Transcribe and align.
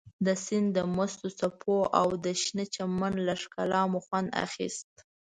د 0.25 0.27
سیند 0.43 0.67
د 0.77 0.79
مستو 0.95 1.27
څپو 1.39 1.77
او 1.99 2.07
د 2.25 2.25
شنه 2.41 2.65
چمن 2.75 3.13
له 3.27 3.33
ښکلا 3.41 3.81
مو 3.91 3.99
خوند 4.05 4.29
اخیست. 4.45 4.91